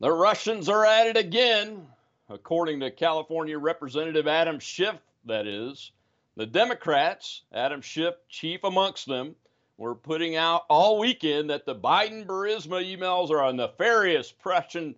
[0.00, 1.88] The Russians are at it again,
[2.28, 5.90] according to California Representative Adam Schiff, that is.
[6.36, 9.34] The Democrats, Adam Schiff chief amongst them,
[9.76, 14.94] were putting out all weekend that the Biden Burisma emails are a nefarious Prussian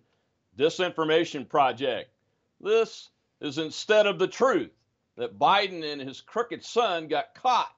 [0.55, 2.11] disinformation project.
[2.59, 3.09] This
[3.39, 4.71] is instead of the truth
[5.15, 7.73] that Biden and his crooked son got caught.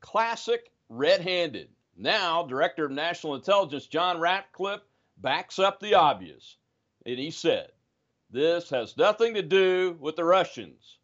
[0.00, 1.68] Classic red handed.
[1.94, 4.80] Now, Director of National Intelligence John Ratcliffe
[5.16, 6.56] backs up the obvious.
[7.06, 7.70] And he said,
[8.30, 10.98] This has nothing to do with the Russians.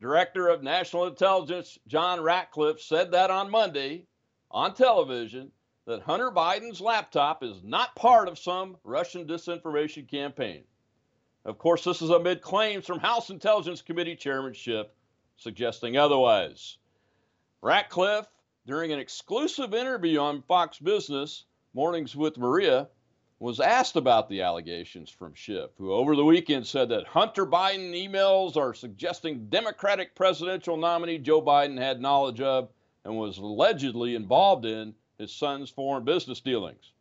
[0.00, 4.06] Director of National Intelligence John Ratcliffe said that on Monday
[4.50, 5.50] on television
[5.86, 10.64] that Hunter Biden's laptop is not part of some Russian disinformation campaign.
[11.44, 14.86] Of course, this is amid claims from House Intelligence Committee chairman Schiff
[15.36, 16.76] suggesting otherwise.
[17.62, 18.28] Ratcliffe,
[18.66, 22.88] during an exclusive interview on Fox Business, Mornings with Maria,
[23.40, 27.92] was asked about the allegations from Schiff, who over the weekend said that Hunter Biden
[27.92, 32.68] emails are suggesting Democratic presidential nominee Joe Biden had knowledge of
[33.04, 36.92] and was allegedly involved in his son's foreign business dealings.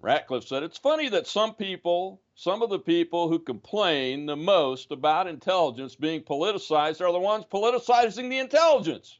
[0.00, 4.90] Ratcliffe said, It's funny that some people, some of the people who complain the most
[4.90, 9.18] about intelligence being politicized are the ones politicizing the intelligence.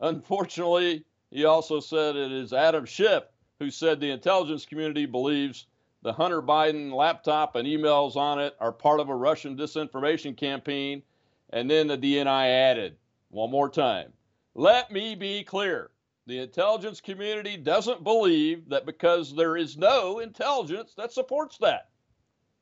[0.00, 3.24] Unfortunately, he also said it is Adam Schiff
[3.58, 5.66] who said the intelligence community believes
[6.02, 11.02] the Hunter Biden laptop and emails on it are part of a Russian disinformation campaign.
[11.50, 12.96] And then the DNI added,
[13.30, 14.12] one more time,
[14.54, 15.90] let me be clear.
[16.26, 21.88] The intelligence community doesn't believe that because there is no intelligence that supports that.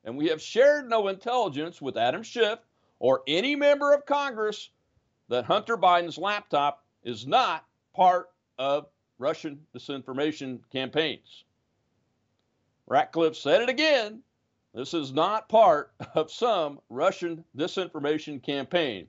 [0.04, 2.60] And we have shared no intelligence with Adam Schiff
[3.00, 4.70] or any member of Congress
[5.28, 8.86] that Hunter Biden's laptop is not part of
[9.18, 11.44] Russian disinformation campaigns.
[12.86, 14.22] Ratcliffe said it again.
[14.74, 19.08] This is not part of some Russian disinformation campaign.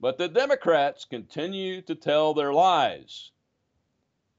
[0.00, 3.30] But the Democrats continue to tell their lies.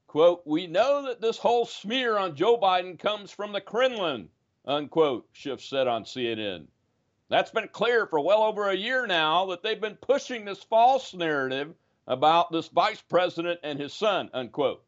[0.06, 4.28] Quote, we know that this whole smear on Joe Biden comes from the Kremlin,
[4.64, 6.68] unquote, Schiff said on CNN.
[7.28, 11.12] That's been clear for well over a year now that they've been pushing this false
[11.12, 11.74] narrative
[12.06, 14.85] about this vice president and his son, unquote.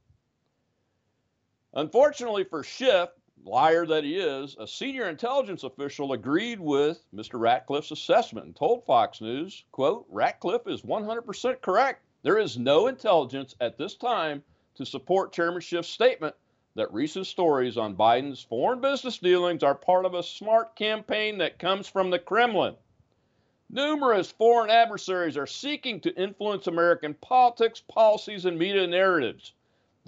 [1.75, 3.11] Unfortunately for Schiff,
[3.45, 7.39] liar that he is, a senior intelligence official agreed with Mr.
[7.39, 12.03] Ratcliffe's assessment and told Fox News, quote, Ratcliffe is 100% correct.
[12.23, 14.43] There is no intelligence at this time
[14.77, 16.35] to support Chairman Schiff's statement
[16.75, 21.59] that recent stories on Biden's foreign business dealings are part of a smart campaign that
[21.59, 22.77] comes from the Kremlin.
[23.69, 29.53] Numerous foreign adversaries are seeking to influence American politics, policies, and media narratives.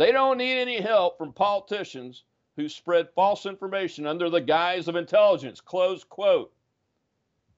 [0.00, 2.24] They don't need any help from politicians
[2.56, 5.60] who spread false information under the guise of intelligence.
[5.60, 6.54] Close quote.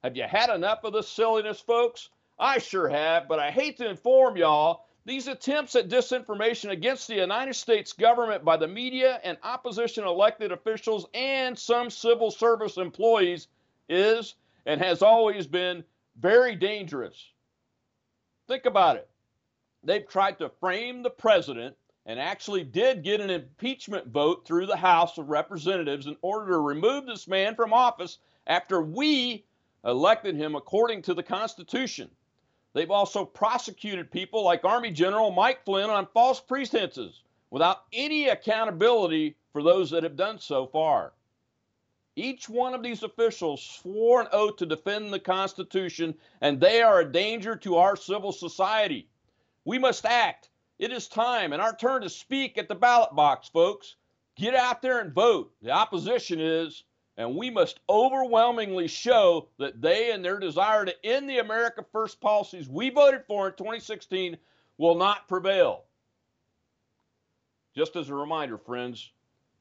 [0.03, 2.09] Have you had enough of this silliness, folks?
[2.41, 7.15] I sure have, but I hate to inform y'all these attempts at disinformation against the
[7.15, 13.47] United States government by the media and opposition elected officials and some civil service employees
[13.89, 14.35] is
[14.67, 15.85] and has always been
[16.19, 17.25] very dangerous.
[18.49, 19.09] Think about it.
[19.85, 21.77] They've tried to frame the president
[22.07, 26.59] and actually did get an impeachment vote through the House of Representatives in order to
[26.59, 29.45] remove this man from office after we
[29.85, 32.11] elected him according to the Constitution.
[32.73, 39.37] They've also prosecuted people like Army General Mike Flynn on false pretenses without any accountability
[39.53, 41.13] for those that have done so far.
[42.17, 47.01] Each one of these officials swore an oath to defend the Constitution, and they are
[47.01, 49.09] a danger to our civil society.
[49.65, 50.51] We must act
[50.83, 53.95] it is time and our turn to speak at the ballot box, folks.
[54.37, 55.53] Get out there and vote.
[55.63, 56.83] The opposition is,
[57.17, 62.21] and we must overwhelmingly show that they and their desire to end the America First
[62.21, 64.37] policies we voted for in 2016
[64.77, 65.85] will not prevail.
[67.77, 69.13] Just as a reminder, friends,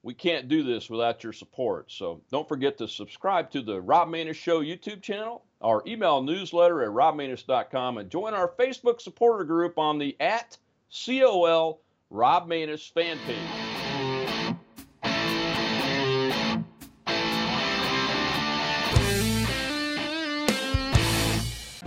[0.01, 1.91] we can't do this without your support.
[1.91, 6.81] So don't forget to subscribe to the Rob Maness Show YouTube channel, our email newsletter
[6.81, 10.57] at robmaness.com, and join our Facebook supporter group on the at
[10.91, 11.79] COL
[12.09, 14.55] Rob Maness fan page.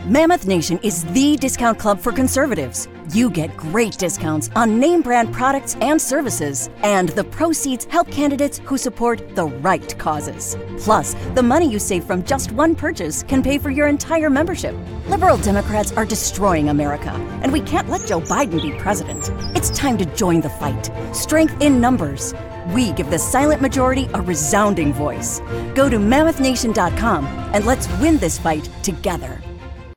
[0.06, 2.88] Mammoth Nation is the discount club for conservatives.
[3.14, 8.60] You get great discounts on name brand products and services, and the proceeds help candidates
[8.64, 10.58] who support the right causes.
[10.78, 14.76] Plus, the money you save from just one purchase can pay for your entire membership.
[15.08, 17.12] Liberal Democrats are destroying America,
[17.42, 19.30] and we can't let Joe Biden be president.
[19.56, 20.90] It's time to join the fight.
[21.16, 22.34] Strength in numbers.
[22.74, 25.40] We give the silent majority a resounding voice.
[25.74, 27.24] Go to mammothnation.com
[27.54, 29.40] and let's win this fight together.